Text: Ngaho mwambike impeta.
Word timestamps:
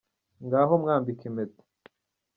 Ngaho 0.45 0.73
mwambike 0.81 1.23
impeta. 1.29 1.63